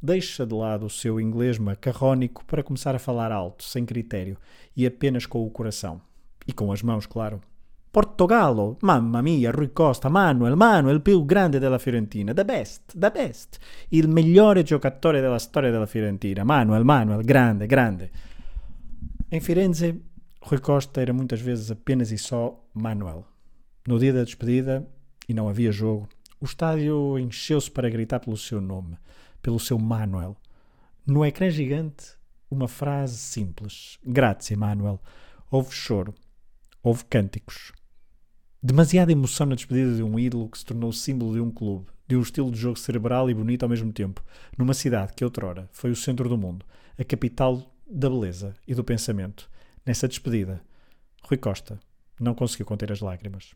deixa 0.00 0.44
de 0.44 0.54
lado 0.54 0.86
o 0.86 0.90
seu 0.90 1.20
inglês 1.20 1.58
macarrónico 1.58 2.44
para 2.44 2.62
começar 2.62 2.94
a 2.94 2.98
falar 2.98 3.30
alto, 3.30 3.62
sem 3.64 3.86
critério 3.86 4.36
e 4.76 4.84
apenas 4.84 5.26
com 5.26 5.46
o 5.46 5.50
coração. 5.50 6.00
E 6.46 6.52
com 6.52 6.72
as 6.72 6.82
mãos, 6.82 7.06
claro. 7.06 7.40
Portogallo, 7.92 8.78
mamma 8.80 9.20
mia, 9.22 9.50
Rui 9.50 9.68
Costa, 9.68 10.08
Manuel, 10.08 10.56
Manuel, 10.56 11.00
più 11.00 11.24
grande 11.24 11.60
della 11.60 11.78
Fiorentina, 11.78 12.32
the 12.32 12.42
best, 12.42 12.98
the 12.98 13.10
best, 13.10 13.58
il 13.90 14.08
migliore 14.08 14.62
giocatore 14.62 15.20
della 15.20 15.38
storia 15.38 15.70
della 15.70 15.86
Fiorentina, 15.86 16.42
Manuel, 16.42 16.84
Manuel, 16.84 17.22
grande, 17.22 17.66
grande. 17.66 18.10
Em 19.28 19.40
Firenze, 19.40 20.00
Rui 20.40 20.60
Costa 20.60 21.02
era 21.02 21.12
muitas 21.12 21.40
vezes 21.42 21.70
apenas 21.70 22.10
e 22.10 22.16
só 22.16 22.66
Manuel. 22.72 23.26
No 23.86 23.98
dia 23.98 24.12
da 24.12 24.24
despedida, 24.24 24.88
e 25.28 25.34
não 25.34 25.48
havia 25.48 25.70
jogo, 25.70 26.08
o 26.42 26.44
estádio 26.44 27.16
encheu-se 27.20 27.70
para 27.70 27.88
gritar 27.88 28.18
pelo 28.18 28.36
seu 28.36 28.60
nome, 28.60 28.98
pelo 29.40 29.60
seu 29.60 29.78
Manuel. 29.78 30.36
No 31.06 31.24
ecrã 31.24 31.48
gigante, 31.48 32.16
uma 32.50 32.66
frase 32.66 33.16
simples: 33.16 33.96
Grazie, 34.04 34.56
Manuel. 34.56 35.00
Houve 35.48 35.72
choro, 35.72 36.12
houve 36.82 37.04
cânticos. 37.04 37.70
Demasiada 38.60 39.12
emoção 39.12 39.46
na 39.46 39.54
despedida 39.54 39.94
de 39.94 40.02
um 40.02 40.18
ídolo 40.18 40.48
que 40.48 40.58
se 40.58 40.64
tornou 40.64 40.92
símbolo 40.92 41.32
de 41.34 41.40
um 41.40 41.50
clube, 41.50 41.86
de 42.08 42.16
um 42.16 42.22
estilo 42.22 42.50
de 42.50 42.58
jogo 42.58 42.76
cerebral 42.76 43.30
e 43.30 43.34
bonito 43.34 43.62
ao 43.62 43.68
mesmo 43.68 43.92
tempo, 43.92 44.20
numa 44.58 44.74
cidade 44.74 45.12
que 45.12 45.24
outrora 45.24 45.68
foi 45.70 45.92
o 45.92 45.96
centro 45.96 46.28
do 46.28 46.36
mundo, 46.36 46.66
a 46.98 47.04
capital 47.04 47.72
da 47.88 48.10
beleza 48.10 48.56
e 48.66 48.74
do 48.74 48.82
pensamento. 48.82 49.48
Nessa 49.86 50.08
despedida, 50.08 50.60
Rui 51.22 51.38
Costa 51.38 51.78
não 52.18 52.34
conseguiu 52.34 52.66
conter 52.66 52.90
as 52.90 53.00
lágrimas. 53.00 53.54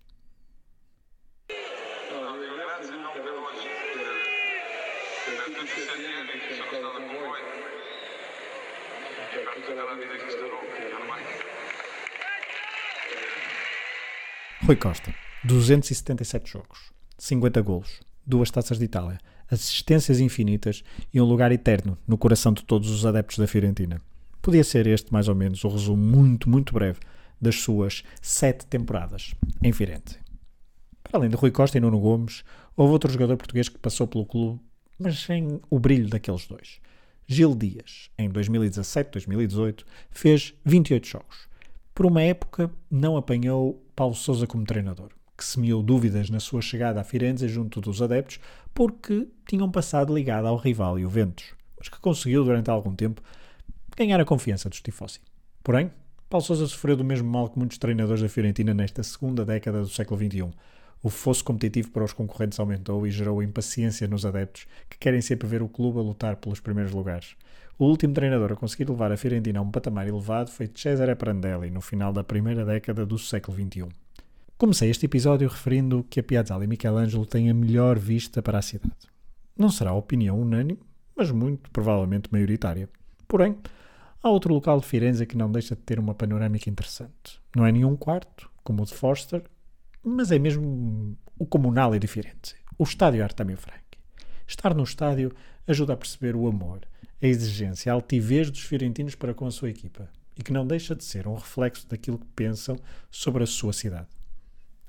Rui 14.66 14.74
Costa, 14.74 15.14
277 15.44 16.50
jogos, 16.50 16.90
50 17.18 17.62
golos, 17.62 18.00
duas 18.26 18.50
taças 18.50 18.80
de 18.80 18.84
Itália, 18.84 19.20
assistências 19.48 20.18
infinitas 20.18 20.82
e 21.14 21.20
um 21.20 21.24
lugar 21.24 21.52
eterno 21.52 21.96
no 22.04 22.18
coração 22.18 22.52
de 22.52 22.64
todos 22.64 22.90
os 22.90 23.06
adeptos 23.06 23.38
da 23.38 23.46
Fiorentina. 23.46 24.02
Podia 24.42 24.64
ser 24.64 24.88
este, 24.88 25.12
mais 25.12 25.28
ou 25.28 25.36
menos, 25.36 25.62
o 25.62 25.68
resumo 25.68 26.04
muito, 26.04 26.50
muito 26.50 26.74
breve 26.74 26.98
das 27.40 27.60
suas 27.60 28.02
sete 28.20 28.66
temporadas 28.66 29.36
em 29.62 29.72
Firenze. 29.72 30.18
Para 31.04 31.20
além 31.20 31.30
de 31.30 31.36
Rui 31.36 31.52
Costa 31.52 31.78
e 31.78 31.80
Nuno 31.80 32.00
Gomes, 32.00 32.42
houve 32.76 32.92
outro 32.92 33.12
jogador 33.12 33.36
português 33.36 33.68
que 33.68 33.78
passou 33.78 34.08
pelo 34.08 34.26
clube, 34.26 34.60
mas 34.98 35.20
sem 35.20 35.60
o 35.70 35.78
brilho 35.78 36.08
daqueles 36.08 36.44
dois. 36.44 36.80
Gil 37.28 37.54
Dias, 37.54 38.10
em 38.18 38.28
2017-2018, 38.28 39.84
fez 40.10 40.54
28 40.64 41.06
jogos. 41.06 41.46
Por 41.96 42.04
uma 42.04 42.20
época, 42.20 42.70
não 42.90 43.16
apanhou 43.16 43.82
Paulo 43.96 44.14
Sousa 44.14 44.46
como 44.46 44.66
treinador, 44.66 45.12
que 45.34 45.42
semeou 45.42 45.82
dúvidas 45.82 46.28
na 46.28 46.38
sua 46.38 46.60
chegada 46.60 47.00
a 47.00 47.04
Firenze 47.04 47.48
junto 47.48 47.80
dos 47.80 48.02
adeptos 48.02 48.38
porque 48.74 49.26
tinham 49.48 49.70
passado 49.70 50.14
ligado 50.14 50.46
ao 50.46 50.58
rival 50.58 51.00
Juventus, 51.00 51.54
mas 51.78 51.88
que 51.88 51.98
conseguiu 51.98 52.44
durante 52.44 52.68
algum 52.68 52.94
tempo 52.94 53.22
ganhar 53.96 54.20
a 54.20 54.26
confiança 54.26 54.68
dos 54.68 54.82
tifosi. 54.82 55.20
Porém, 55.64 55.90
Paulo 56.28 56.44
Sousa 56.44 56.66
sofreu 56.66 56.98
do 56.98 57.02
mesmo 57.02 57.30
mal 57.30 57.48
que 57.48 57.58
muitos 57.58 57.78
treinadores 57.78 58.20
da 58.20 58.28
Fiorentina 58.28 58.74
nesta 58.74 59.02
segunda 59.02 59.42
década 59.42 59.80
do 59.80 59.88
século 59.88 60.20
XXI. 60.20 60.50
O 61.02 61.08
fosso 61.08 61.44
competitivo 61.44 61.90
para 61.90 62.04
os 62.04 62.12
concorrentes 62.12 62.58
aumentou 62.58 63.06
e 63.06 63.10
gerou 63.10 63.42
impaciência 63.42 64.08
nos 64.08 64.24
adeptos, 64.26 64.66
que 64.88 64.98
querem 64.98 65.20
sempre 65.20 65.46
ver 65.46 65.62
o 65.62 65.68
clube 65.68 65.98
a 65.98 66.02
lutar 66.02 66.36
pelos 66.36 66.60
primeiros 66.60 66.92
lugares. 66.92 67.36
O 67.78 67.84
último 67.84 68.14
treinador 68.14 68.52
a 68.52 68.56
conseguir 68.56 68.88
levar 68.88 69.12
a 69.12 69.16
Fiorentina 69.16 69.58
a 69.58 69.62
um 69.62 69.70
patamar 69.70 70.08
elevado 70.08 70.50
foi 70.50 70.70
Cesare 70.74 71.14
Prandelli, 71.14 71.70
no 71.70 71.80
final 71.80 72.12
da 72.12 72.24
primeira 72.24 72.64
década 72.64 73.04
do 73.04 73.18
século 73.18 73.56
XXI. 73.56 73.88
Comecei 74.56 74.88
este 74.88 75.04
episódio 75.04 75.46
referindo 75.46 76.02
que 76.08 76.18
a 76.18 76.22
Piazzale 76.22 76.64
e 76.64 76.66
Michelangelo 76.66 77.26
têm 77.26 77.50
a 77.50 77.54
melhor 77.54 77.98
vista 77.98 78.42
para 78.42 78.58
a 78.58 78.62
cidade. 78.62 78.94
Não 79.58 79.68
será 79.68 79.92
opinião 79.92 80.40
unânime, 80.40 80.80
mas 81.14 81.30
muito 81.30 81.70
provavelmente 81.70 82.30
maioritária. 82.32 82.88
Porém, 83.28 83.56
há 84.22 84.30
outro 84.30 84.54
local 84.54 84.80
de 84.80 84.86
Firenze 84.86 85.26
que 85.26 85.36
não 85.36 85.52
deixa 85.52 85.76
de 85.76 85.82
ter 85.82 85.98
uma 85.98 86.14
panorâmica 86.14 86.70
interessante. 86.70 87.38
Não 87.54 87.66
é 87.66 87.72
nenhum 87.72 87.94
quarto, 87.94 88.50
como 88.64 88.82
o 88.82 88.86
de 88.86 88.94
Forster, 88.94 89.42
mas 90.08 90.30
é 90.30 90.38
mesmo 90.38 91.18
o 91.36 91.44
comunale 91.44 91.98
de 91.98 92.06
Firenze, 92.06 92.54
o 92.78 92.84
estádio 92.84 93.24
Artemio 93.24 93.56
Franchi. 93.56 93.82
Estar 94.46 94.72
no 94.72 94.84
estádio 94.84 95.34
ajuda 95.66 95.94
a 95.94 95.96
perceber 95.96 96.36
o 96.36 96.46
amor, 96.46 96.82
a 97.20 97.26
exigência, 97.26 97.90
a 97.90 97.94
altivez 97.94 98.48
dos 98.48 98.60
fiorentinos 98.60 99.16
para 99.16 99.34
com 99.34 99.46
a 99.46 99.50
sua 99.50 99.68
equipa 99.68 100.08
e 100.38 100.44
que 100.44 100.52
não 100.52 100.64
deixa 100.64 100.94
de 100.94 101.02
ser 101.02 101.26
um 101.26 101.34
reflexo 101.34 101.88
daquilo 101.88 102.18
que 102.20 102.26
pensam 102.36 102.78
sobre 103.10 103.42
a 103.42 103.46
sua 103.46 103.72
cidade. 103.72 104.06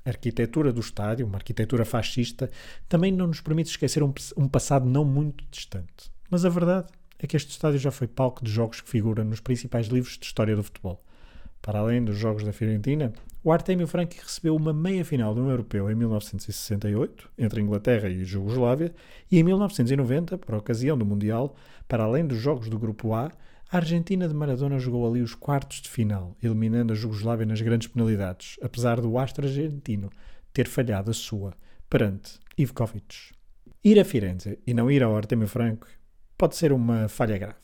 A 0.04 0.10
arquitetura 0.10 0.72
do 0.72 0.80
estádio, 0.80 1.26
uma 1.26 1.38
arquitetura 1.38 1.84
fascista, 1.84 2.48
também 2.88 3.10
não 3.10 3.26
nos 3.26 3.40
permite 3.40 3.70
esquecer 3.70 4.04
um, 4.04 4.14
um 4.36 4.46
passado 4.46 4.86
não 4.86 5.04
muito 5.04 5.44
distante. 5.50 6.12
Mas 6.30 6.44
a 6.44 6.48
verdade 6.48 6.92
é 7.18 7.26
que 7.26 7.36
este 7.36 7.50
estádio 7.50 7.80
já 7.80 7.90
foi 7.90 8.06
palco 8.06 8.44
de 8.44 8.52
jogos 8.52 8.80
que 8.80 8.88
figuram 8.88 9.24
nos 9.24 9.40
principais 9.40 9.88
livros 9.88 10.16
de 10.16 10.26
história 10.26 10.54
do 10.54 10.62
futebol. 10.62 11.02
Para 11.68 11.80
além 11.80 12.02
dos 12.02 12.16
jogos 12.16 12.44
da 12.44 12.50
Fiorentina, 12.50 13.12
o 13.44 13.52
Artemio 13.52 13.86
Franchi 13.86 14.18
recebeu 14.22 14.56
uma 14.56 14.72
meia-final 14.72 15.34
de 15.34 15.40
um 15.42 15.50
europeu 15.50 15.90
em 15.90 15.94
1968, 15.94 17.30
entre 17.36 17.60
Inglaterra 17.60 18.08
e 18.08 18.24
Jugoslávia, 18.24 18.94
e 19.30 19.38
em 19.38 19.42
1990, 19.42 20.38
por 20.38 20.54
ocasião 20.54 20.96
do 20.96 21.04
Mundial, 21.04 21.54
para 21.86 22.04
além 22.04 22.26
dos 22.26 22.38
jogos 22.38 22.70
do 22.70 22.78
Grupo 22.78 23.12
A, 23.12 23.30
a 23.70 23.76
Argentina 23.76 24.26
de 24.26 24.32
Maradona 24.32 24.78
jogou 24.78 25.06
ali 25.06 25.20
os 25.20 25.34
quartos 25.34 25.82
de 25.82 25.90
final, 25.90 26.34
eliminando 26.42 26.94
a 26.94 26.96
Jugoslávia 26.96 27.44
nas 27.44 27.60
grandes 27.60 27.88
penalidades, 27.88 28.56
apesar 28.62 28.98
do 28.98 29.18
astro 29.18 29.46
argentino 29.46 30.08
ter 30.54 30.66
falhado 30.66 31.10
a 31.10 31.14
sua 31.14 31.52
perante 31.90 32.38
Ivkovic. 32.56 33.34
Ir 33.84 34.00
a 34.00 34.06
Firenze 34.06 34.58
e 34.66 34.72
não 34.72 34.90
ir 34.90 35.02
ao 35.02 35.14
Artemio 35.14 35.46
Franco 35.46 35.86
pode 36.38 36.56
ser 36.56 36.72
uma 36.72 37.08
falha 37.08 37.36
grave. 37.36 37.58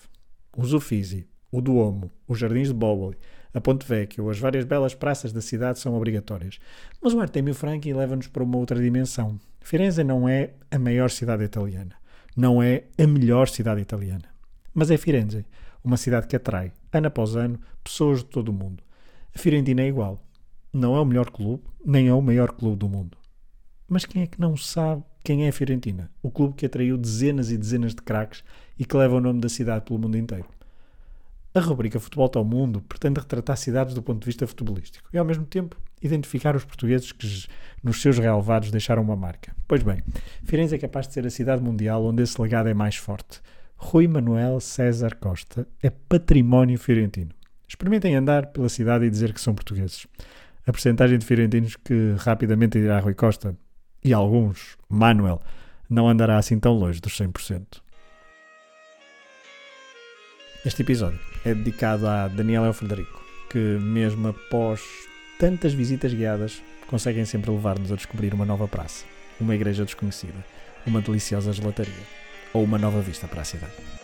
Os 0.54 0.74
Uffizi, 0.74 1.26
o 1.50 1.62
Duomo, 1.62 2.10
os 2.28 2.38
Jardins 2.38 2.68
de 2.68 2.74
Boboli, 2.74 3.16
a 3.54 3.60
Ponte 3.60 3.86
Vecchio, 3.86 4.28
as 4.28 4.38
várias 4.38 4.64
belas 4.64 4.94
praças 4.94 5.32
da 5.32 5.40
cidade 5.40 5.78
são 5.78 5.94
obrigatórias. 5.94 6.58
Mas 7.00 7.14
o 7.14 7.20
Artemio 7.20 7.54
Franchi 7.54 7.92
leva-nos 7.92 8.26
para 8.26 8.42
uma 8.42 8.58
outra 8.58 8.80
dimensão. 8.80 9.38
Firenze 9.60 10.02
não 10.02 10.28
é 10.28 10.50
a 10.70 10.78
maior 10.78 11.08
cidade 11.08 11.44
italiana. 11.44 11.94
Não 12.36 12.60
é 12.60 12.84
a 12.98 13.06
melhor 13.06 13.48
cidade 13.48 13.80
italiana. 13.80 14.24
Mas 14.74 14.90
é 14.90 14.96
Firenze, 14.96 15.46
uma 15.84 15.96
cidade 15.96 16.26
que 16.26 16.34
atrai, 16.34 16.72
ano 16.92 17.06
após 17.06 17.36
ano, 17.36 17.60
pessoas 17.82 18.18
de 18.18 18.26
todo 18.26 18.48
o 18.48 18.52
mundo. 18.52 18.82
A 19.32 19.38
Fiorentina 19.38 19.82
é 19.82 19.88
igual. 19.88 20.20
Não 20.72 20.96
é 20.96 21.00
o 21.00 21.04
melhor 21.04 21.30
clube, 21.30 21.62
nem 21.86 22.08
é 22.08 22.12
o 22.12 22.20
maior 22.20 22.50
clube 22.50 22.76
do 22.76 22.88
mundo. 22.88 23.16
Mas 23.88 24.04
quem 24.04 24.22
é 24.22 24.26
que 24.26 24.40
não 24.40 24.56
sabe 24.56 25.04
quem 25.22 25.46
é 25.46 25.48
a 25.48 25.52
Fiorentina? 25.52 26.10
O 26.20 26.30
clube 26.30 26.54
que 26.54 26.66
atraiu 26.66 26.98
dezenas 26.98 27.50
e 27.50 27.56
dezenas 27.56 27.94
de 27.94 28.02
craques 28.02 28.42
e 28.78 28.84
que 28.84 28.96
leva 28.96 29.14
o 29.14 29.20
nome 29.20 29.40
da 29.40 29.48
cidade 29.48 29.84
pelo 29.84 29.98
mundo 29.98 30.18
inteiro. 30.18 30.46
A 31.56 31.60
rubrica 31.60 32.00
Futebol 32.00 32.28
ao 32.34 32.44
Mundo 32.44 32.80
pretende 32.80 33.20
retratar 33.20 33.56
cidades 33.56 33.94
do 33.94 34.02
ponto 34.02 34.18
de 34.18 34.26
vista 34.26 34.44
futebolístico 34.44 35.08
e, 35.12 35.18
ao 35.18 35.24
mesmo 35.24 35.44
tempo, 35.46 35.76
identificar 36.02 36.56
os 36.56 36.64
portugueses 36.64 37.12
que 37.12 37.28
nos 37.80 38.02
seus 38.02 38.18
relevados 38.18 38.72
deixaram 38.72 39.02
uma 39.02 39.14
marca. 39.14 39.54
Pois 39.68 39.80
bem, 39.84 40.02
Firenze 40.42 40.74
é 40.74 40.78
capaz 40.78 41.06
de 41.06 41.14
ser 41.14 41.24
a 41.24 41.30
cidade 41.30 41.62
mundial 41.62 42.04
onde 42.04 42.24
esse 42.24 42.42
legado 42.42 42.68
é 42.68 42.74
mais 42.74 42.96
forte. 42.96 43.40
Rui 43.76 44.08
Manuel 44.08 44.58
César 44.58 45.14
Costa 45.14 45.64
é 45.80 45.90
património 45.90 46.76
fiorentino. 46.76 47.30
Experimentem 47.68 48.16
andar 48.16 48.46
pela 48.46 48.68
cidade 48.68 49.04
e 49.04 49.10
dizer 49.10 49.32
que 49.32 49.40
são 49.40 49.54
portugueses. 49.54 50.08
A 50.66 50.72
percentagem 50.72 51.18
de 51.18 51.24
fiorentinos 51.24 51.76
que 51.76 52.16
rapidamente 52.18 52.80
dirá 52.80 52.98
Rui 52.98 53.14
Costa, 53.14 53.56
e 54.02 54.12
alguns, 54.12 54.76
Manuel, 54.88 55.40
não 55.88 56.08
andará 56.08 56.36
assim 56.36 56.58
tão 56.58 56.72
longe 56.72 57.00
dos 57.00 57.16
100%. 57.16 57.80
Este 60.64 60.82
episódio 60.82 61.33
é 61.44 61.54
dedicado 61.54 62.06
a 62.06 62.28
Daniela 62.28 62.66
e 62.66 62.68
ao 62.68 62.74
Frederico, 62.74 63.22
que 63.50 63.58
mesmo 63.58 64.28
após 64.28 64.80
tantas 65.38 65.74
visitas 65.74 66.12
guiadas, 66.12 66.62
conseguem 66.86 67.24
sempre 67.24 67.50
levar-nos 67.50 67.92
a 67.92 67.96
descobrir 67.96 68.32
uma 68.32 68.46
nova 68.46 68.68
praça, 68.68 69.04
uma 69.40 69.54
igreja 69.54 69.84
desconhecida, 69.84 70.44
uma 70.86 71.00
deliciosa 71.00 71.52
gelataria 71.52 71.92
ou 72.52 72.62
uma 72.62 72.78
nova 72.78 73.00
vista 73.00 73.26
para 73.26 73.42
a 73.42 73.44
cidade. 73.44 74.03